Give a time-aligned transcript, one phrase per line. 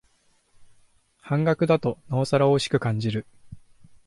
[1.19, 3.27] 半額だとなおさらおいしく感じる